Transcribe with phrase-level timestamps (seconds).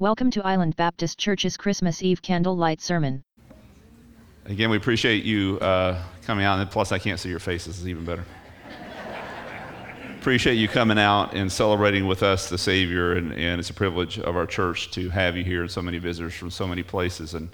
[0.00, 3.24] Welcome to Island Baptist Church's Christmas Eve candlelight sermon.
[4.44, 7.88] Again, we appreciate you uh, coming out, and plus, I can't see your faces, is
[7.88, 8.24] even better.
[10.20, 14.20] appreciate you coming out and celebrating with us the Savior, and, and it's a privilege
[14.20, 17.34] of our church to have you here and so many visitors from so many places.
[17.34, 17.48] And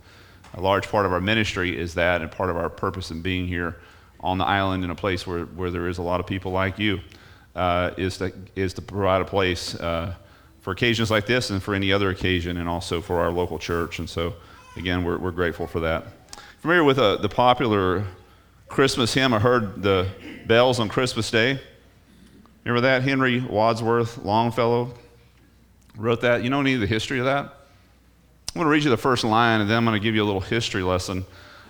[0.53, 3.49] a large part of our ministry is that, and part of our purpose in being
[3.49, 3.77] here
[4.21, 6.79] on the island in a place where, where there is a lot of people like
[6.79, 7.01] you
[7.57, 10.15] uh, is, to, is to provide a place uh,
[10.65, 13.99] for occasions like this and for any other occasion, and also for our local church.
[13.99, 14.33] And so,
[14.77, 16.07] again, we're, we're grateful for that.
[16.63, 18.03] Familiar with uh, the popular
[18.69, 19.35] Christmas hymn?
[19.35, 20.09] I heard the
[20.47, 21.61] bells on Christmas Day.
[22.65, 23.03] Remember that?
[23.03, 24.95] Henry Wadsworth Longfellow
[25.99, 26.43] wrote that.
[26.43, 27.45] You know any of the history of that?
[27.45, 30.23] I'm going to read you the first line, and then I'm going to give you
[30.23, 31.27] a little history lesson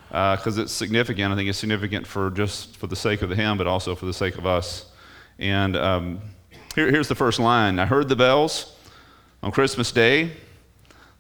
[0.07, 1.33] because uh, it's significant.
[1.33, 4.07] I think it's significant for just for the sake of the hymn, but also for
[4.07, 4.87] the sake of us.
[5.41, 6.21] And um,
[6.77, 8.71] here, here's the first line I heard the bells
[9.45, 10.33] on Christmas Day.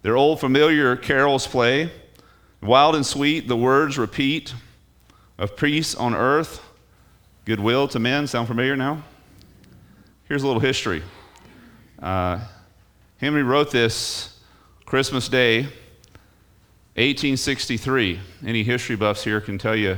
[0.00, 1.92] Their old familiar carols play.
[2.62, 4.54] Wild and sweet, the words repeat
[5.36, 6.62] of peace on earth,
[7.44, 8.26] goodwill to men.
[8.26, 9.02] Sound familiar now?
[10.26, 11.02] Here's a little history.
[12.00, 12.40] Uh,
[13.18, 14.40] Henry wrote this
[14.86, 15.64] Christmas Day,
[16.94, 18.20] 1863.
[18.46, 19.90] Any history buffs here can tell you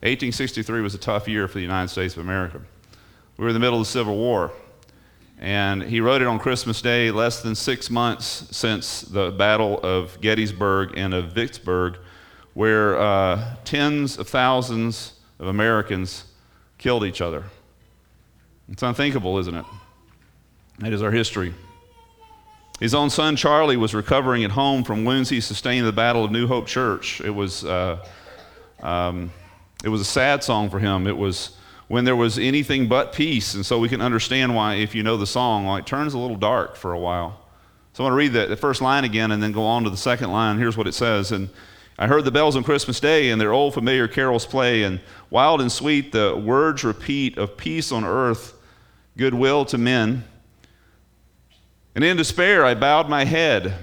[0.00, 2.62] 1863 was a tough year for the United States of America.
[3.36, 4.52] We were in the middle of the Civil War.
[5.38, 10.20] And he wrote it on Christmas Day, less than six months since the Battle of
[10.20, 11.98] Gettysburg and of Vicksburg,
[12.54, 16.24] where uh, tens of thousands of Americans
[16.78, 17.44] killed each other.
[18.70, 19.64] It's unthinkable, isn't it?
[20.78, 21.52] That is our history.
[22.80, 26.24] His own son Charlie was recovering at home from wounds he sustained in the Battle
[26.24, 27.20] of New Hope Church.
[27.20, 28.04] It was, uh,
[28.82, 29.30] um,
[29.84, 31.06] it was a sad song for him.
[31.06, 31.56] It was
[31.88, 33.54] when there was anything but peace.
[33.54, 36.18] And so we can understand why, if you know the song, why it turns a
[36.18, 37.40] little dark for a while.
[37.92, 39.90] So I want to read the, the first line again and then go on to
[39.90, 40.58] the second line.
[40.58, 41.30] Here's what it says.
[41.30, 41.48] And
[41.98, 45.60] I heard the bells on Christmas Day and their old familiar carols play, and wild
[45.60, 48.54] and sweet the words repeat of peace on earth,
[49.16, 50.24] goodwill to men.
[51.94, 53.74] And in despair I bowed my head.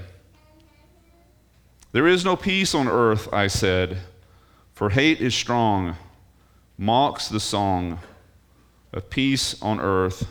[1.93, 3.97] There is no peace on earth, I said,
[4.73, 5.95] for hate is strong
[6.81, 7.99] mocks the song
[8.91, 10.27] of peace on earth,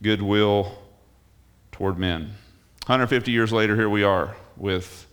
[0.00, 0.78] goodwill
[1.72, 2.20] toward men.
[2.86, 5.08] 150 years later, here we are with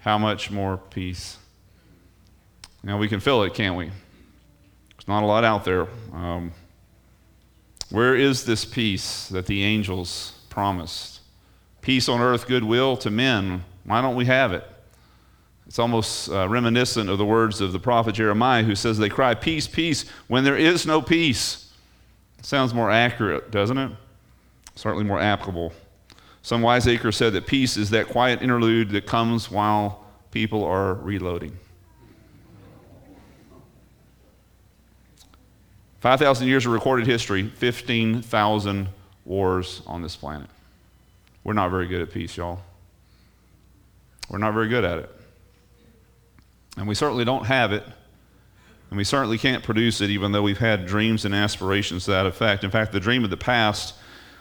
[0.00, 1.38] how much more peace?
[2.82, 3.86] Now we can feel it, can't we?
[3.86, 5.88] There's not a lot out there.
[6.12, 6.52] Um,
[7.88, 11.20] where is this peace that the angels promised?
[11.80, 13.64] Peace on earth, goodwill to men.
[13.84, 14.70] Why don't we have it?
[15.68, 19.34] It's almost uh, reminiscent of the words of the prophet Jeremiah, who says, They cry,
[19.34, 21.70] Peace, peace, when there is no peace.
[22.40, 23.92] sounds more accurate, doesn't it?
[24.74, 25.74] Certainly more applicable.
[26.40, 31.58] Some wiseacre said that peace is that quiet interlude that comes while people are reloading.
[36.00, 38.88] 5,000 years of recorded history, 15,000
[39.26, 40.48] wars on this planet.
[41.44, 42.60] We're not very good at peace, y'all.
[44.30, 45.17] We're not very good at it.
[46.78, 47.84] And we certainly don't have it.
[48.90, 52.24] And we certainly can't produce it, even though we've had dreams and aspirations to that
[52.24, 52.64] effect.
[52.64, 53.94] In fact, the dream of the past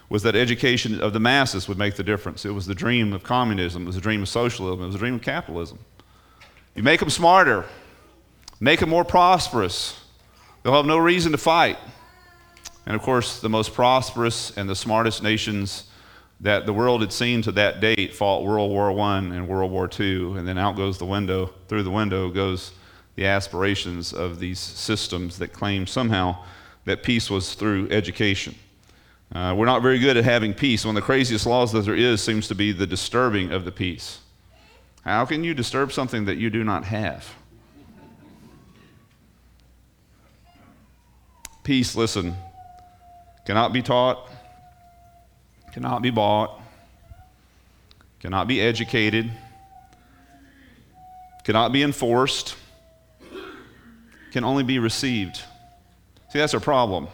[0.09, 2.45] was that education of the masses would make the difference.
[2.45, 4.99] It was the dream of communism, it was the dream of socialism, it was the
[4.99, 5.79] dream of capitalism.
[6.75, 7.65] You make them smarter,
[8.61, 9.99] make them more prosperous,
[10.63, 11.77] they'll have no reason to fight.
[12.85, 15.89] And of course, the most prosperous and the smartest nations
[16.39, 19.89] that the world had seen to that date fought World War I and World War
[19.99, 22.73] II, and then out goes the window, through the window goes
[23.15, 26.37] the aspirations of these systems that claim somehow
[26.85, 28.55] that peace was through education.
[29.33, 30.85] Uh, we're not very good at having peace.
[30.85, 33.71] One of the craziest laws that there is seems to be the disturbing of the
[33.71, 34.19] peace.
[35.03, 37.33] How can you disturb something that you do not have?
[41.63, 42.35] Peace, listen,
[43.45, 44.29] cannot be taught,
[45.73, 46.59] cannot be bought,
[48.19, 49.31] cannot be educated,
[51.43, 52.55] cannot be enforced,
[54.31, 55.37] can only be received.
[56.29, 57.07] See, that's our problem.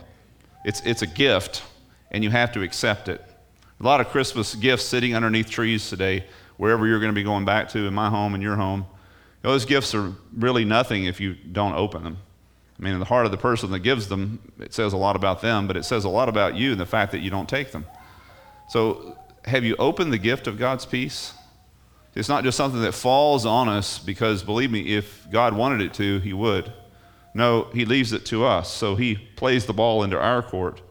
[0.65, 1.63] It's, it's a gift,
[2.11, 3.23] and you have to accept it.
[3.79, 6.25] A lot of Christmas gifts sitting underneath trees today,
[6.57, 8.85] wherever you're going to be going back to, in my home and your home.
[9.41, 12.17] Those gifts are really nothing if you don't open them.
[12.79, 15.15] I mean, in the heart of the person that gives them, it says a lot
[15.15, 17.47] about them, but it says a lot about you and the fact that you don't
[17.47, 17.85] take them.
[18.73, 19.15] So,
[19.45, 21.35] have you opened the gift of God's peace?
[22.15, 25.93] It's not just something that falls on us because, believe me, if God wanted it
[25.93, 26.73] to, He would.
[27.35, 28.73] No, He leaves it to us.
[28.73, 30.81] So He plays the ball into our court.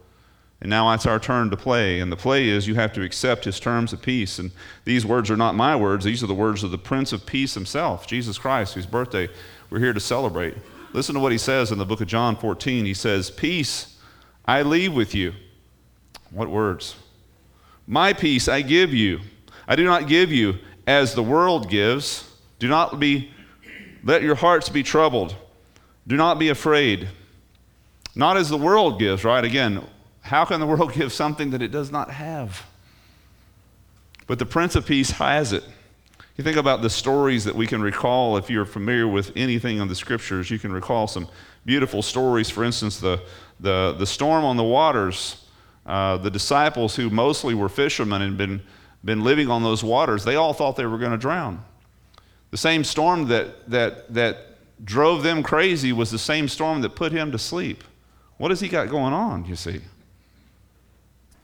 [0.61, 1.99] And now it's our turn to play.
[1.99, 4.39] And the play is you have to accept his terms of peace.
[4.39, 4.51] And
[4.85, 7.53] these words are not my words, these are the words of the Prince of Peace
[7.53, 9.27] himself, Jesus Christ, whose birthday
[9.69, 10.55] we're here to celebrate.
[10.93, 12.85] Listen to what he says in the book of John 14.
[12.85, 13.97] He says, Peace
[14.45, 15.33] I leave with you.
[16.31, 16.95] What words?
[17.87, 19.19] My peace I give you.
[19.67, 22.29] I do not give you as the world gives.
[22.59, 23.31] Do not be,
[24.03, 25.35] let your hearts be troubled.
[26.07, 27.09] Do not be afraid.
[28.15, 29.43] Not as the world gives, right?
[29.43, 29.83] Again,
[30.21, 32.65] how can the world give something that it does not have?
[34.27, 35.63] But the Prince of Peace has it.
[36.37, 39.87] You think about the stories that we can recall if you're familiar with anything in
[39.87, 41.27] the scriptures, you can recall some
[41.65, 42.49] beautiful stories.
[42.49, 43.21] For instance, the,
[43.59, 45.42] the, the storm on the waters,
[45.85, 48.61] uh, the disciples who mostly were fishermen and been,
[49.03, 51.63] been living on those waters, they all thought they were going to drown.
[52.51, 54.37] The same storm that, that, that
[54.83, 57.83] drove them crazy was the same storm that put him to sleep.
[58.37, 59.81] What has he got going on, you see?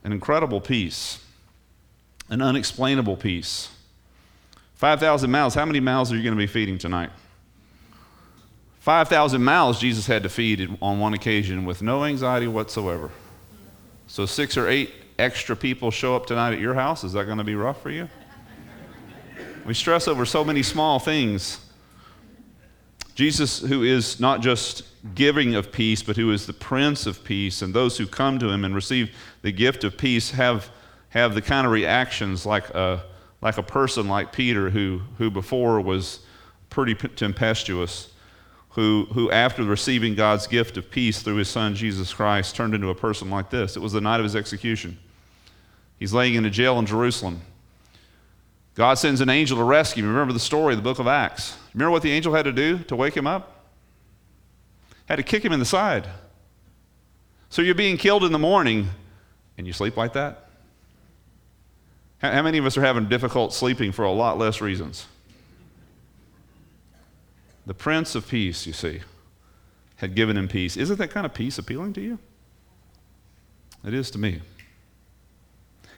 [0.04, 1.24] An incredible peace,
[2.30, 3.70] an unexplainable peace.
[4.76, 5.56] 5,000 mouths.
[5.56, 7.10] How many mouths are you going to be feeding tonight?
[8.80, 13.12] 5,000 mouths Jesus had to feed on one occasion with no anxiety whatsoever.
[14.10, 17.04] So, six or eight extra people show up tonight at your house.
[17.04, 18.10] Is that going to be rough for you?
[19.68, 21.64] We stress over so many small things.
[23.14, 24.82] Jesus, who is not just
[25.14, 28.50] giving of peace, but who is the Prince of Peace, and those who come to
[28.50, 30.72] him and receive the gift of peace have,
[31.10, 33.04] have the kind of reactions like a
[33.42, 36.20] like a person like Peter, who, who before was
[36.70, 38.12] pretty tempestuous,
[38.70, 42.90] who, who after receiving God's gift of peace through his son Jesus Christ turned into
[42.90, 43.76] a person like this.
[43.76, 44.98] It was the night of his execution.
[45.98, 47.42] He's laying in a jail in Jerusalem.
[48.76, 50.10] God sends an angel to rescue him.
[50.10, 51.58] Remember the story, the book of Acts.
[51.74, 53.66] Remember what the angel had to do to wake him up?
[55.08, 56.08] Had to kick him in the side.
[57.50, 58.88] So you're being killed in the morning
[59.58, 60.48] and you sleep like that?
[62.20, 65.06] How many of us are having difficult sleeping for a lot less reasons?
[67.70, 69.02] The Prince of Peace, you see,
[69.98, 70.76] had given him peace.
[70.76, 72.18] Isn't that kind of peace appealing to you?
[73.86, 74.42] It is to me.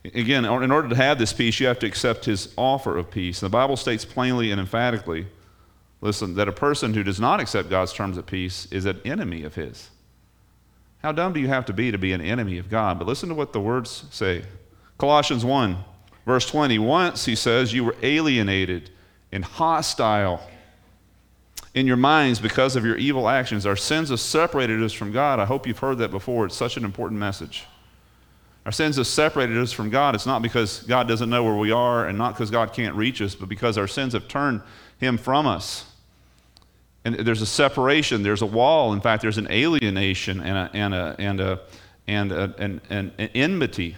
[0.03, 3.41] Again, in order to have this peace, you have to accept his offer of peace.
[3.41, 5.27] And the Bible states plainly and emphatically
[6.01, 9.43] listen, that a person who does not accept God's terms of peace is an enemy
[9.43, 9.91] of his.
[11.01, 12.99] How dumb do you have to be to be an enemy of God?
[12.99, 14.43] But listen to what the words say.
[14.97, 15.77] Colossians 1
[16.25, 18.89] Verse 20 Once, he says, you were alienated
[19.31, 20.41] and hostile
[21.73, 23.65] in your minds because of your evil actions.
[23.65, 25.39] Our sins have separated us from God.
[25.39, 26.45] I hope you've heard that before.
[26.45, 27.65] It's such an important message.
[28.65, 30.13] Our sins have separated us from God.
[30.13, 33.21] It's not because God doesn't know where we are and not because God can't reach
[33.21, 34.61] us, but because our sins have turned
[34.99, 35.85] Him from us.
[37.03, 38.93] And there's a separation, there's a wall.
[38.93, 41.61] In fact, there's an alienation and, a, and, a, and, a,
[42.07, 43.97] and, a, enmity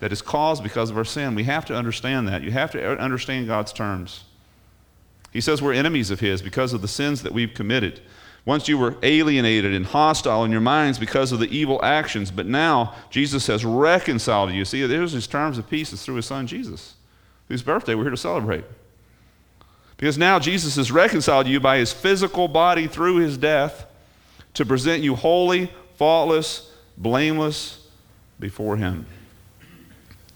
[0.00, 1.34] that is caused because of our sin.
[1.34, 2.42] We have to understand that.
[2.42, 4.24] You have to understand God's terms.
[5.32, 8.00] He says we're enemies of His because of the sins that we've committed.
[8.44, 12.46] Once you were alienated and hostile in your minds because of the evil actions, but
[12.46, 14.64] now Jesus has reconciled you.
[14.64, 16.94] See, there's His terms of peace is through His Son Jesus,
[17.48, 18.64] whose birthday we're here to celebrate.
[19.96, 23.86] Because now Jesus has reconciled you by His physical body through His death
[24.54, 27.86] to present you holy, faultless, blameless
[28.38, 29.06] before Him.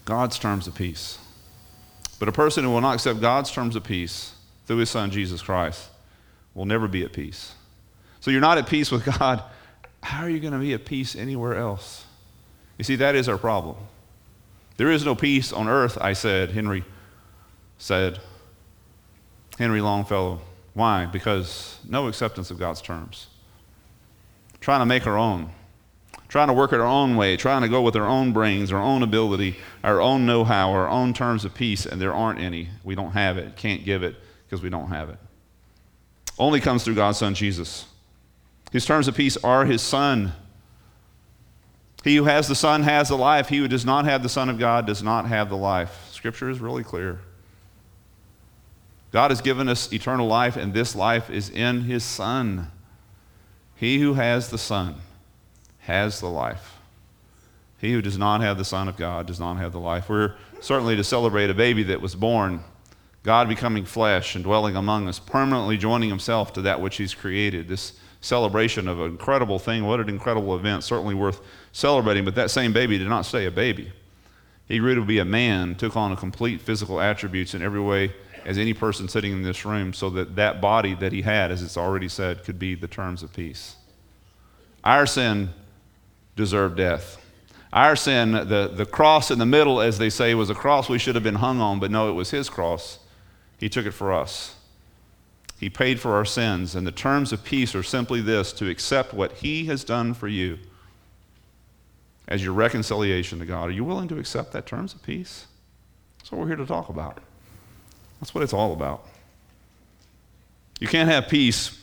[0.05, 1.19] God's terms of peace.
[2.17, 4.33] But a person who will not accept God's terms of peace
[4.67, 5.89] through his son Jesus Christ
[6.53, 7.53] will never be at peace.
[8.19, 9.41] So you're not at peace with God.
[10.03, 12.05] How are you going to be at peace anywhere else?
[12.77, 13.77] You see, that is our problem.
[14.75, 16.83] There is no peace on earth, I said, Henry
[17.77, 18.19] said.
[19.57, 20.41] Henry Longfellow.
[20.75, 21.07] Why?
[21.07, 23.27] Because no acceptance of God's terms.
[24.59, 25.49] Trying to make our own
[26.27, 28.81] trying to work it our own way, trying to go with our own brains, our
[28.81, 32.69] own ability, our own know how, our own terms of peace, and there aren't any.
[32.83, 34.15] We don't have it, can't give it
[34.47, 35.19] because we don't have it.
[36.39, 37.85] Only comes through God's Son, Jesus.
[38.71, 40.33] His terms of peace are His Son.
[42.03, 43.49] He who has the Son has the life.
[43.49, 46.09] He who does not have the Son of God does not have the life.
[46.11, 47.19] Scripture is really clear.
[49.11, 52.71] God has given us eternal life, and this life is in His Son.
[53.75, 54.95] He who has the Son
[55.79, 56.77] has the life.
[57.79, 60.09] He who does not have the Son of God does not have the life.
[60.09, 62.63] We're certainly to celebrate a baby that was born,
[63.27, 67.67] God becoming flesh and dwelling among us, permanently joining himself to that which he's created.
[67.67, 67.91] This
[68.21, 69.85] celebration of an incredible thing.
[69.85, 70.85] What an incredible event.
[70.85, 71.41] Certainly worth
[71.73, 72.23] celebrating.
[72.23, 73.91] But that same baby did not stay a baby.
[74.69, 78.13] He grew to be a man, took on a complete physical attributes in every way
[78.45, 81.61] as any person sitting in this room, so that that body that he had, as
[81.61, 83.75] it's already said, could be the terms of peace.
[84.85, 85.49] Our sin
[86.37, 87.21] deserved death.
[87.73, 90.97] Our sin, the, the cross in the middle, as they say, was a cross we
[90.97, 92.99] should have been hung on, but no, it was his cross.
[93.57, 94.55] He took it for us.
[95.59, 99.13] He paid for our sins, and the terms of peace are simply this to accept
[99.13, 100.59] what he has done for you
[102.27, 103.69] as your reconciliation to God.
[103.69, 105.47] Are you willing to accept that terms of peace?
[106.19, 107.19] That's what we're here to talk about.
[108.19, 109.07] That's what it's all about.
[110.79, 111.79] You can't have peace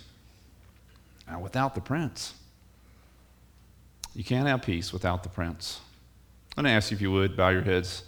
[1.29, 2.35] uh, without the prince.
[4.15, 5.81] You can't have peace without the prince.
[6.57, 8.05] I'm going to ask you if you would bow your heads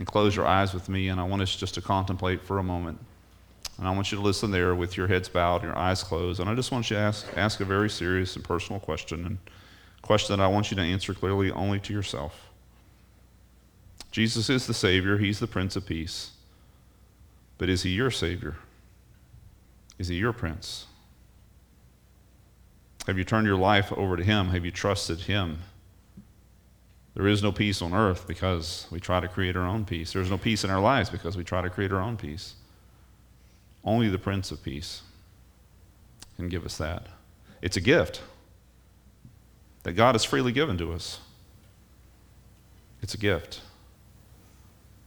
[0.00, 2.62] and close your eyes with me, and I want us just to contemplate for a
[2.62, 2.98] moment.
[3.76, 6.40] And I want you to listen there with your heads bowed and your eyes closed.
[6.40, 9.38] And I just want you to ask, ask a very serious and personal question, and
[10.02, 12.48] a question that I want you to answer clearly only to yourself.
[14.10, 16.30] Jesus is the Savior, He's the Prince of Peace.
[17.58, 18.56] But is He your Savior?
[19.98, 20.86] Is He your Prince?
[23.06, 24.48] Have you turned your life over to Him?
[24.48, 25.58] Have you trusted Him?
[27.14, 30.12] There is no peace on earth because we try to create our own peace.
[30.12, 32.54] There's no peace in our lives because we try to create our own peace.
[33.84, 35.02] Only the Prince of Peace
[36.36, 37.06] can give us that.
[37.62, 38.22] It's a gift
[39.82, 41.18] that God has freely given to us.
[43.02, 43.60] It's a gift.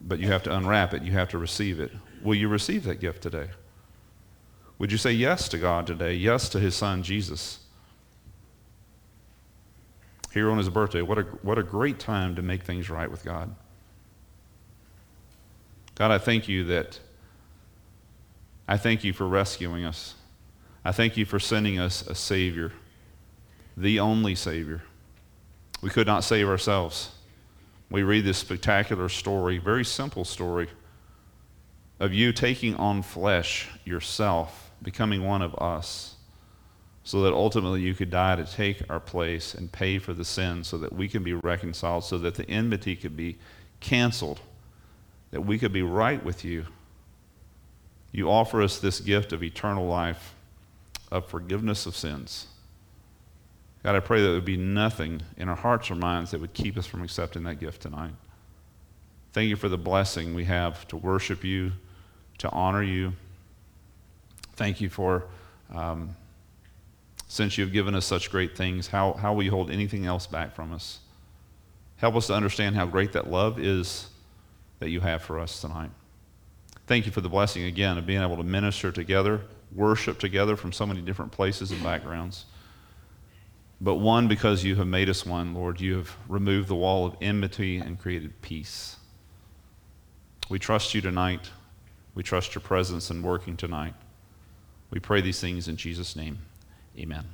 [0.01, 1.91] But you have to unwrap it, you have to receive it.
[2.21, 3.49] Will you receive that gift today?
[4.79, 6.13] Would you say yes to God today?
[6.13, 7.59] Yes to His Son, Jesus?
[10.33, 13.23] Here on His birthday, what a, what a great time to make things right with
[13.23, 13.55] God.
[15.95, 16.99] God, I thank you that
[18.67, 20.15] I thank you for rescuing us.
[20.83, 22.71] I thank you for sending us a Savior,
[23.77, 24.81] the only Savior.
[25.81, 27.11] We could not save ourselves.
[27.89, 30.69] We read this spectacular story, very simple story,
[31.99, 36.15] of you taking on flesh yourself, becoming one of us,
[37.03, 40.63] so that ultimately you could die to take our place and pay for the sin
[40.63, 43.37] so that we can be reconciled, so that the enmity could be
[43.79, 44.39] canceled,
[45.31, 46.65] that we could be right with you
[48.13, 50.35] you offer us this gift of eternal life,
[51.11, 52.45] of forgiveness of sins.
[53.81, 56.53] God, I pray that there would be nothing in our hearts or minds that would
[56.53, 58.13] keep us from accepting that gift tonight.
[59.33, 61.71] Thank you for the blessing we have to worship you,
[62.37, 63.13] to honor you.
[64.55, 65.25] Thank you for,
[65.73, 66.15] um,
[67.33, 70.53] since you've given us such great things, how, how will you hold anything else back
[70.53, 70.99] from us.
[71.95, 74.09] Help us to understand how great that love is
[74.77, 75.89] that you have for us tonight.
[76.85, 79.41] Thank you for the blessing again of being able to minister together,
[79.73, 82.45] worship together from so many different places and backgrounds.
[83.81, 87.15] But one, because you have made us one, Lord, you have removed the wall of
[87.19, 88.97] enmity and created peace.
[90.49, 91.49] We trust you tonight.
[92.13, 93.95] We trust your presence and working tonight.
[94.91, 96.37] We pray these things in Jesus' name.
[96.97, 97.25] Amen.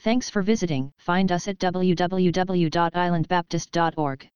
[0.00, 0.92] Thanks for visiting.
[0.98, 4.30] Find us at www.islandbaptist.org.